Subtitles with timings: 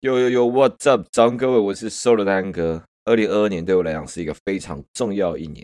[0.00, 1.06] 呦呦呦，What's up？
[1.12, 2.82] 早安各位，我是 Soul 的丹哥。
[3.04, 5.62] 二零二二年对我来讲是一个非常重要一年，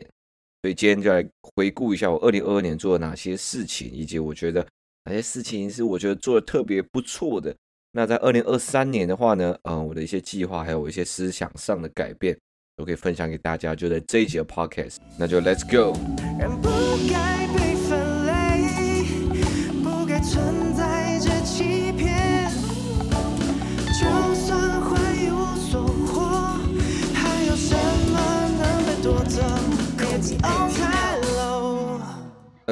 [0.60, 4.66] 所以今天就来回顾一下我二零二二年做了哪些事情，以及我觉得
[5.06, 7.56] 哪些事情是我觉得做的特别不错的。
[7.92, 12.36] 那在二零二三年的话呢，嗯，我的一些计划还有我一些思想上的改变，
[12.76, 14.96] 都可以分享给大家，就在这一集的 Podcast。
[15.18, 15.96] 那就 Let's go。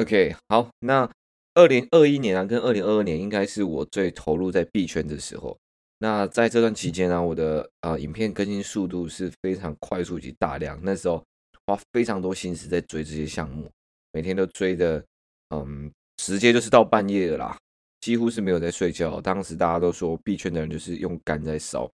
[0.05, 1.09] OK，好，那
[1.55, 5.57] 二零二一年啊，跟二零二二年应该是我最投入在币圈的时候。
[5.97, 10.79] 那在这段期间呢，我的啊、影片更新速度是非常快速及大量。
[10.83, 11.23] 那时候
[11.65, 13.67] 花非常多心思在追这些项目，
[14.11, 15.03] 每天都追的，
[15.49, 15.91] 嗯，
[16.21, 17.57] 时间就是到半夜了啦，
[17.99, 19.19] 几乎是没有在睡觉。
[19.19, 21.89] 当时大家都说币圈的人就是用肝在烧，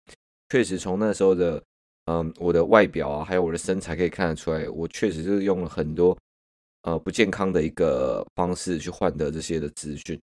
[0.49, 1.63] 确实从那时候的，
[2.07, 6.17] 嗯，我的外表啊，还有我的身材可以看得出来，我确实是用了很多。
[6.89, 10.19] 呃，不健康的一个方式去换得这些的资讯。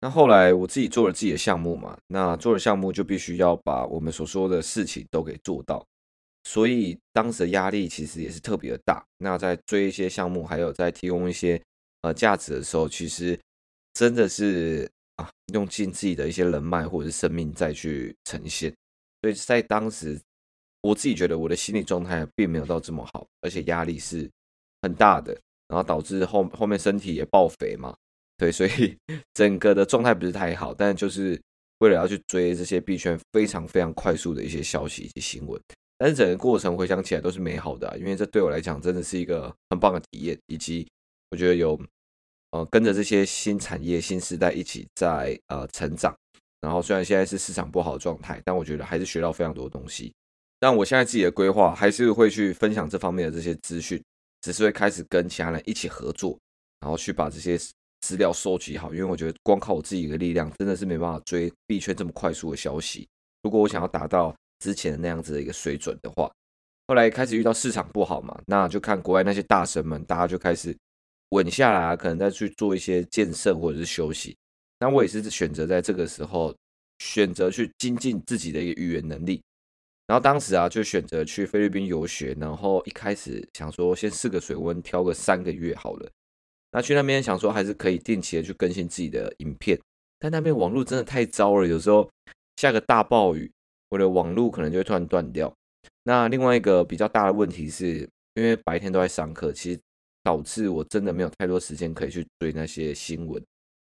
[0.00, 5.84] 那后来我自己做了自己的项目嘛，那做了项目就必须要把我们所说的事情都给做到，
[6.44, 9.04] 所以当时的压力其实也是特别的大。
[9.18, 11.60] 那在追一些项目，还有在提供一些
[12.02, 13.36] 呃价值的时候，其实
[13.94, 18.72] 真的是啊，用尽自己的一些人脉或者是生命再去呈现。
[19.22, 20.20] 所以在当时，
[20.82, 24.30] 我自己觉得我的心理状态并没有到这么好，而且压力是
[24.82, 25.36] 很大的。
[25.74, 27.92] 然后导致后后面身体也爆肥嘛，
[28.36, 28.96] 对，所以
[29.34, 30.72] 整个的状态不是太好。
[30.72, 31.36] 但就是
[31.78, 35.60] 为了要去追这些币圈非常非常快速的一些消息以及新闻，
[35.98, 40.86] 但是整个过程回想起来都是美好的，因为这对我来讲真的是一个很棒的体验，以及
[41.32, 41.76] 我觉得有
[42.52, 46.14] 呃跟着这些新产业新时代一起在呃成长。
[46.60, 50.12] 然后虽然现在是市场不好的状态，但我觉得还是学到非常多东西。
[50.60, 54.00] 但我现在自己的规划还是会去分享这方面的这些资讯。
[54.44, 56.38] 只是会开始跟其他人一起合作，
[56.80, 57.58] 然后去把这些
[58.02, 63.08] 资料收集好，因为我觉得光靠我自己的力量真的是没办法追币圈这么快速的消息。
[63.42, 66.30] 如果我想要达到之前的那样子的一个水准的话，
[66.88, 70.76] 后来开始遇到市场不好嘛，那就看国外那些大神们，大家就开始
[71.30, 74.36] 稳下来啊，可能再去做一些建设或者是休息。
[74.78, 76.54] 那我也是选择在这个时候
[76.98, 79.42] 选择去精进自己的一个语言能力。
[80.06, 86.10] 然后当时啊，就选择去菲律宾游学，然后一开始想说先试个水温，挑个三个月好了。
[86.72, 89.80] 那去那边想说还是可以定期的去更新自己的影片，
[90.18, 92.10] 但那边网络真的太糟了，有时候
[92.56, 93.50] 下个大暴雨，
[93.88, 95.50] 我的网络可能就会突然断掉。
[96.02, 99.80] 那另外一个比较大的问题是，因为白天都在上课，其实
[100.22, 103.42] 导致我真的没有太多时间可以去追那些新闻，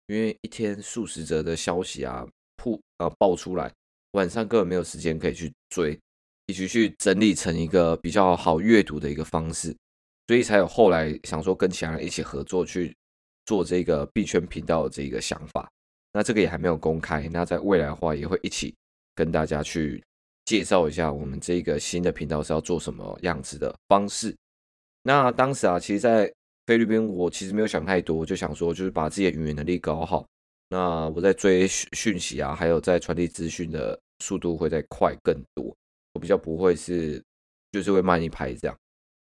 [0.07, 2.25] 因为一天数十则的消息啊，
[2.57, 3.71] 曝啊爆出来。
[4.11, 5.99] 晚上根本没有时间可以去追，
[6.47, 9.75] 以及去整理成一个比较好阅读的一个方式，
[10.27, 12.95] 所以才有后来想说跟其他人一起合作去
[13.45, 15.69] 做这个币圈频道的这个想法。
[16.11, 18.73] 那这个也还没有公开，那在未来的话也会一起
[19.13, 20.03] 跟大家去
[20.45, 24.35] 介绍一下我们这个新的频道是要做什么样子的方式。
[25.03, 26.33] 那当时啊，其实，在
[26.65, 30.25] 菲律宾我其实没有想太多，就想说就是把自己的语言能力搞好。
[30.69, 35.75] 那我在追讯息啊，还有在传递资讯的速度会再快更多，
[36.13, 37.21] 我比较不会是
[37.71, 38.77] 就是会慢一拍这样。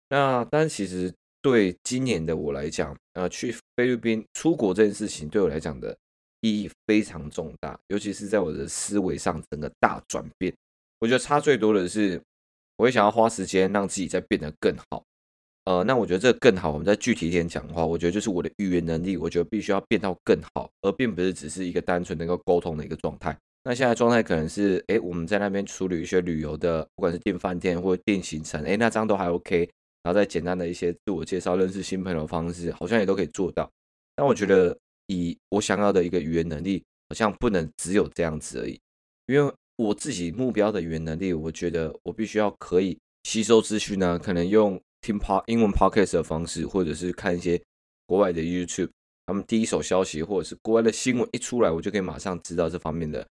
[0.09, 1.13] 那但其实
[1.43, 5.97] 对今年的我来讲，呃，去菲律宾出国这件事情对我来讲的
[6.41, 10.55] 意义非常重大，尤其是在我的思维上整个大转变。
[11.01, 12.23] 我觉得差最多的是，
[12.77, 15.03] 我会想要花时间让自己再变得更好。
[15.65, 16.71] 呃，那我觉得这更好。
[16.71, 23.35] 我们再具体一点讲的话，我觉得就是我的语言能力，我觉得必须要变到更好，而并不是只是一个单纯能够沟通的一个状态。
[23.65, 29.67] 那现在状态可能是，哎，我们在那边处理一些旅游的，不管是订饭店或者订行程，哎，那这样都还 OK。
[30.03, 33.71] 然后再简单的一些自我介绍、认识新朋友的方式，好像也都可以做到。
[34.15, 34.77] 但我觉得，
[35.07, 38.79] 以我想要的一个语言能力，好像不能只有这样子而已。
[39.29, 44.79] 因为我自己目标的语言能力，我觉得我必须要可以吸收资讯呢，可能用。
[45.05, 47.61] 听 p 英文 podcast 的方式，或者是看一些
[48.07, 48.89] 国外的 YouTube，
[49.27, 53.27] 他们第一手消息，或者是国外的新闻一出来，我就可以马上知道这方面的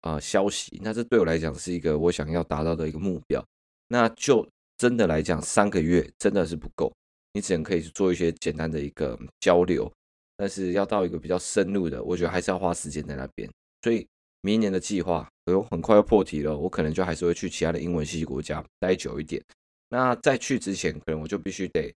[0.00, 0.80] 啊、消息。
[0.82, 3.44] 那这对我来讲是一个我想要达到的一个目标。
[3.88, 4.48] 那就
[4.78, 6.90] 真的来讲，三个月真的是不够，
[7.34, 9.92] 你只能可以去做一些简单的一个交流，
[10.34, 13.46] 但是要到一个比较深入的，我觉得还是要花时间在那边。
[13.82, 14.06] 所以
[14.40, 19.44] 明年的计划，哎呦，很快要破题了，我可能就还是会去其他的英文系国家待久一点。
[19.88, 21.94] 那在去之前，可能我就必须得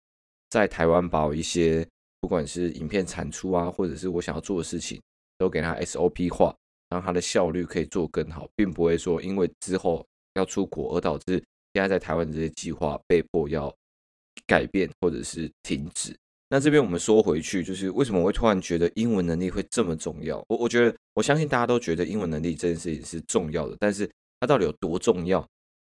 [0.49, 1.87] 在台湾把我一些
[2.19, 5.01] 不管是影片产出啊，或者是我想要做的事情，
[5.37, 6.55] 都给它 SOP 化。
[6.91, 11.41] 让它的效率可以做更好，并不会说因为之后要出国而导致
[11.73, 13.73] 现在在台湾这些计划被迫要
[14.45, 16.13] 改变或者是停止。
[16.49, 20.43] 那这边我们说回去，就是为什么会突然觉得英文能力会这么重要？
[20.49, 24.05] 我我觉得我相信大家都觉得英文能力这件事情是重要的，但是
[24.41, 25.39] 它到底有多重要？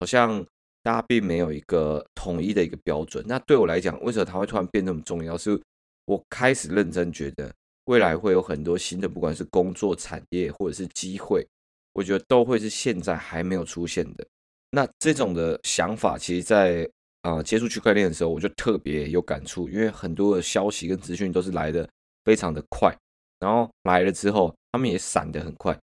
[0.02, 0.46] 好像
[0.90, 3.24] 大家并没有一个统一的一个标准。
[3.28, 5.38] 那对我来讲，为什么它会突然变那么重要？
[5.38, 5.62] 是
[6.06, 7.54] 我开始认真觉得
[7.86, 11.48] 未来会有很多新的，不管是工作产业或者是机会，
[11.94, 14.26] 我觉得都会是现在还没有出现的。
[14.72, 16.90] 那这种的想法，其实在
[17.22, 21.88] 啊、呃，接触区块链的时候，我就特别有感触，因为很多的消息跟资讯都是来的
[22.26, 22.92] 非常的快，
[23.38, 25.80] 然后来了之后，他们也闪得很快，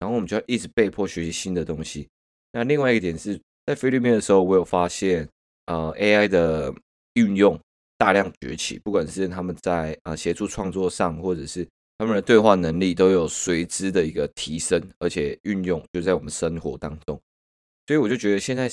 [0.00, 2.06] 然后我们就要一直被迫学习新的东西。
[2.52, 5.28] 那另外一个点是在菲律宾的时候，我有发现，
[5.66, 6.74] 呃，AI 的
[7.14, 7.58] 运用
[7.98, 11.66] 大量崛起，不管是他们在啊、呃、协助创作上，或者是
[11.98, 17.20] 他们的对话能力，都有随之的一个提升，而且运用就在我们生活当中，
[17.86, 18.70] 所以我就觉得现在。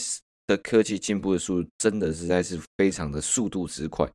[0.47, 4.09] 的科技进步的速度真的实在是非常的速度之快，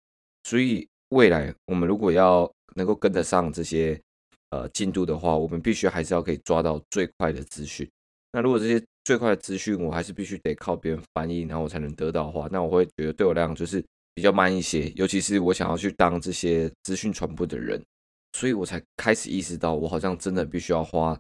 [0.45, 4.01] 所以未来我们如果要能够跟得上这些
[4.49, 7.87] 呃进度的话，我们必须还是要可以抓到最快的资讯。
[8.33, 13.85] 那如果这些最快的资讯我还是必须得靠别人翻译，然后我才能得到的话，那我会觉得对我来讲就是
[14.15, 14.91] 比较慢一些。
[14.97, 17.83] 尤其是我想要去当这些资讯传播的人，
[18.33, 21.11] 所以我才开始意识到，我好像真的必须要花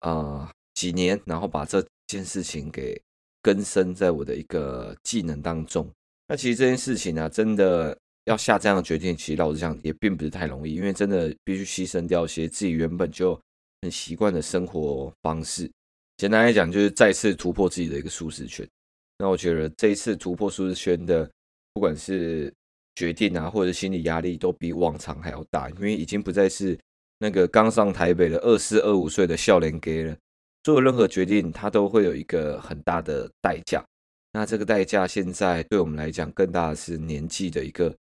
[0.00, 3.00] 啊、呃、几年，然后把这件事情给。
[3.42, 5.90] 根深在我的一个技能当中。
[6.28, 7.96] 那其实这件事情呢、啊，真的
[8.26, 13.34] 要下这样的决定，其实老实讲也并不是太容易，因为真的必须牺牲掉一些自己原本就
[13.80, 15.70] 很习惯的生活方式。
[16.20, 18.68] 简单来讲，就是再次突破自己的一个舒适圈。
[19.16, 21.26] 那我觉得这一次突破舒适圈的，
[21.72, 22.52] 不管是
[22.94, 26.78] 决定啊，或者心理压力，都比往常还要大，因为已经不再是
[27.20, 30.16] 那个刚上台北的二四二五岁的少年家了。
[30.62, 33.82] 做任何决定，它都会有一个很大的代价。
[34.30, 37.96] 那这个代价，现在对我们来讲，更大的是年纪的一个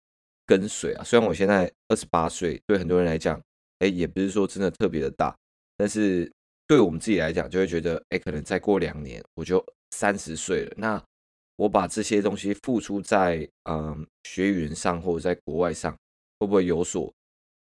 [0.46, 1.04] 跟随啊。
[1.04, 3.38] 虽然我现在二十八岁，对很多人来讲，
[3.80, 5.36] 哎，也不是说真的特别的大，
[5.76, 6.32] 但是
[6.66, 10.74] 对我们自己来讲，就会觉得，哎，可能再过两年我就三十岁了。
[10.76, 11.02] 那
[11.56, 15.96] 我把这些东西付出在嗯学语言上，或者在国外上，
[16.40, 17.12] 会不会有所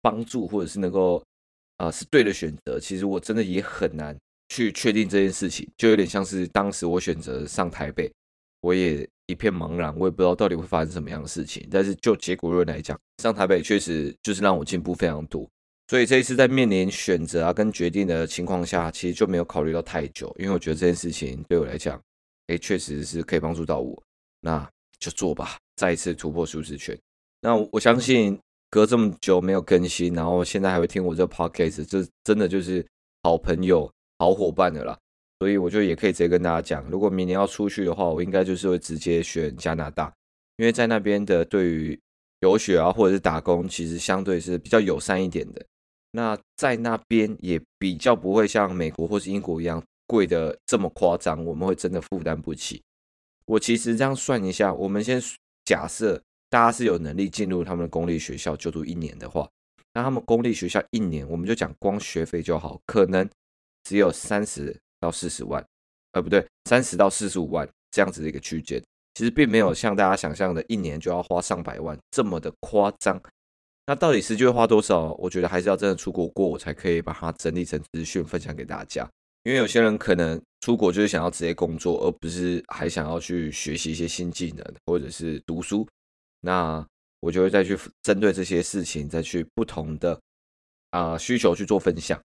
[0.01, 1.23] 帮助，或者是能够
[1.77, 2.79] 啊、是对的选择？
[2.79, 4.17] 其实我真的也很难。
[4.51, 8.13] 去确定这件事情，就有点像是当时我选择上台北，
[8.61, 11.67] 我也一片茫然，我也不知道到底会发生什么样的事情。
[11.71, 15.49] 但是就结果论来讲，上台北确实就是让我进步非常多。
[15.95, 22.03] 所以这一次在面临选择啊跟决定的情况下，其实就没有考虑到太久，因为我觉得这件事情对我来讲，
[22.49, 24.03] 哎，确实是可以帮助到我，
[24.41, 24.69] 那
[24.99, 26.99] 就做吧，再一次突破舒适圈。
[27.41, 28.37] 那我相信
[28.71, 32.85] 隔这么久没有更新，然后现在还会听我这 podcast，这真的就是
[33.23, 33.89] 好朋友。
[34.19, 34.99] 好伙伴的啦，
[35.39, 40.13] 所以我就也可以直接跟大家讲，如果明年要出去的话，我应该就是会直接选加拿大，
[40.57, 41.97] 因为在那边的对于
[42.41, 45.65] 游学啊或者是打工，其实相对是比较友善一点的。
[46.17, 52.81] 那在那边也比较不会像美国或是英国一样贵的这么夸张，我们会真的负担不起。
[53.47, 55.21] 我其实这样算一下，我们先
[55.65, 59.49] 假设大家是有能力进入他们的公立学校就读一年的话，
[59.93, 63.29] 那他们公立学校一年，我们就讲光学费就好，可能。
[63.87, 65.63] 只有三十到四十万，
[66.13, 68.83] 呃，不对，三十到四十五万这样子的一个区间，
[69.13, 73.21] 其实并没有像大家想象的，一年就要花上百万这么的夸张。
[73.87, 75.13] 那到底实际会花多少？
[75.15, 79.09] 我觉得还是要真的出国过，我才可以把它整理成资讯分享给大家。
[79.43, 85.87] 因为有些人可能出国就是想要直接工作，而不是还想要去学习一些新技能或者是读书。
[86.41, 86.87] 那
[87.21, 90.19] 我就会再去针对这些事情，再去不同的
[90.91, 92.21] 啊、需求去做分享。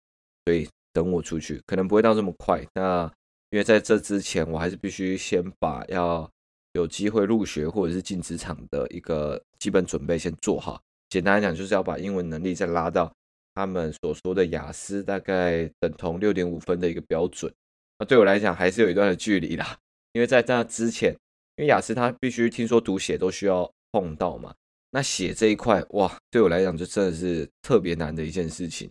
[0.45, 0.67] 所以。
[0.95, 2.65] 等我出去，可能不会到这么快。
[2.73, 3.03] 那
[3.49, 6.31] 因为在这之前，我还是必须先把要
[6.71, 10.81] 有机会入学或者是进职场的一个基本准备先做好。
[11.09, 13.11] 简单来讲，就是要把英文能力再拉到
[13.53, 17.53] 他们所说的雅思大概等同六点五分的一个标准。
[17.99, 19.77] 那对我来讲，还是有一段的距离啦。
[20.13, 21.11] 因为在那之前，
[21.57, 24.53] 因为雅思它必须听说读写都需要碰到嘛。
[24.91, 28.89] 那写这一块，哇，对我来讲就真的是特别难的一件事情。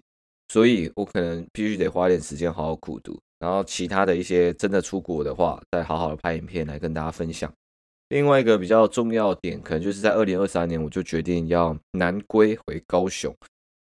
[0.49, 7.51] 所以我可能必须得花点时间好好苦读，然后其他的一些真的出国的话，再好好的拍影片来跟大家分享。
[8.15, 13.35] 另外一个比较重要点，可能就是在二零二三年，我就决定要南归回高雄，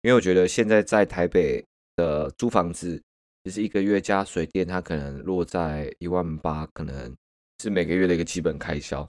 [0.02, 1.60] 因为我觉得现在在台北
[1.96, 3.02] 的租房子，
[3.42, 7.12] 其实一个月加水电，它可能落在一万八，可能
[7.58, 9.06] 是每个月的一个基本开销。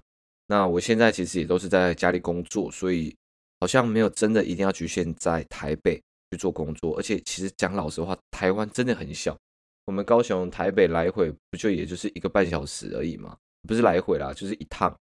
[0.47, 3.15] 那我现在其实也都是在家里工作，所以
[3.59, 6.01] 好像没有真的一定要局限在台北。
[6.31, 9.37] 去做工作，而且其实讲老实话，台湾真的很小。
[9.85, 13.37] 我们高雄台北来回不就也就是一个半小时而已吗？
[13.67, 14.95] 不是来回啦，就是一趟。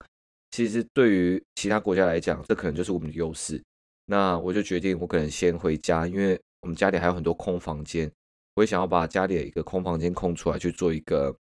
[0.51, 3.63] 其实对于其他国家来讲，这可能就是我们的优势。
[4.07, 8.11] 那我就决定，我可能先回家，因为我们家里还有很多空房间，
[8.55, 11.35] 我也想要把家里的一个空房间空出来去做一个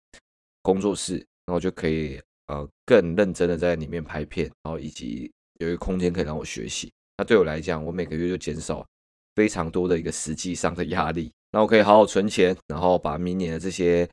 [0.62, 6.92] 工作室，然后就可以呃更认真的在里面拍片，然后以及有一个空间可以让我学习。
[7.18, 8.86] 那对我来讲，我每个月就减少
[9.36, 14.08] 非常多的一个实际上的压力，那我可以好好存钱，然后把明年的这些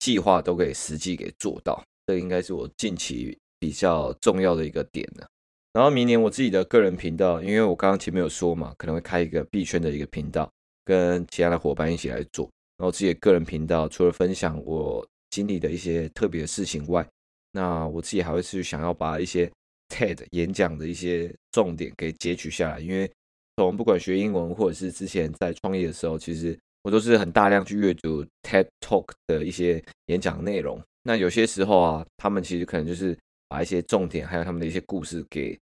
[0.00, 1.80] 计划都给实际给做到。
[2.06, 5.26] 这应该是我近期比较重要的一个点了。
[5.72, 10.48] 然后明年我自己的个人频道，因为我刚刚前面有说嘛，可能会开一个币圈的一个频道，
[10.84, 12.48] 跟其他的伙伴一起来做。
[12.76, 17.04] 然后自己的个人频道，除了分享我经历的一些特别的事情外，
[17.52, 19.50] 那我自己还会去想要把一些
[19.92, 22.78] TED 演讲的一些重点给截取下来。
[22.78, 23.10] 因为
[23.56, 30.80] 从不管学英文，或者是之前在创业的时候，其实我都是很大量去阅读 TED Talk 的一些演讲内容。
[31.04, 35.56] 那有些时候啊，他们其实可能就是把一些重点，还有他们的一些故事给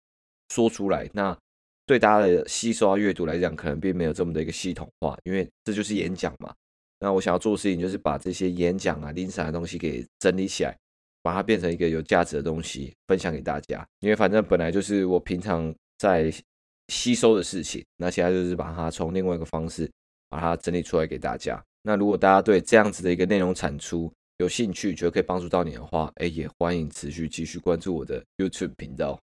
[0.49, 1.37] 说出来，那
[1.85, 6.53] 对大家的吸收啊、阅读来讲，可能并没有这么的一个系统化，因为这就是演讲嘛。
[6.99, 10.77] 那我想要做的事情，就是把这些演讲啊、零散的东西给整理起来，
[11.23, 13.83] 把它变成一个有价值的东西，分享给大家。
[13.99, 16.31] 因为反正本来就是我平常在
[16.89, 19.89] 吸收的事情，那现在就是把它从另外一个方式
[20.29, 21.59] 把它整理出来给大家。
[21.81, 29.19] 那如果大家对这样子的一个内容产出有兴趣，觉得可以帮助到你的话，哎，也欢迎持续继续关注我的 YouTube 频道。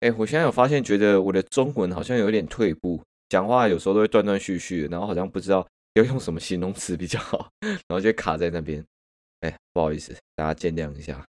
[0.00, 8.84] 哎，我现在有发现，觉得我的中文好像有点退步，讲话有时候都会断断续续，然后好像不知道要用什么形容词比较好， 然后就卡在那边。
[9.40, 11.24] 哎，不好意思，大家见谅一下。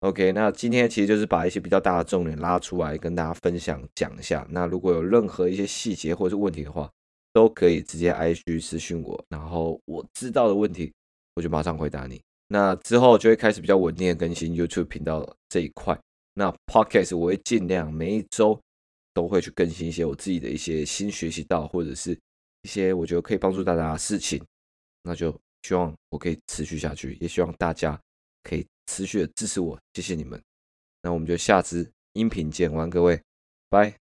[0.00, 4.44] OK，那今天其实就是把一些比较大的重点拉出来跟大家分享讲一下。
[4.50, 6.90] 那如果有任何一些细节或者是问题的话，
[7.32, 10.92] 都可以直接 IG 私讯我，然后我知道的问题
[11.36, 12.20] 我就马上回答你。
[12.48, 15.98] 那之后就会开始比较稳定的更新 YouTube 频道这一块。
[16.34, 18.60] 那 Podcast 我会尽量每一周
[19.14, 22.12] 都会去更新一些我自己的一些新学习到或者是
[22.62, 24.44] 一些我觉得可以帮助大家的事情，
[25.02, 27.98] 那就希望我可以持续下去，也希望大家
[28.42, 30.40] 可以持续的支持我，谢谢你们。
[31.02, 33.20] 那我们就下支音频见，晚安各位，
[33.68, 34.05] 拜。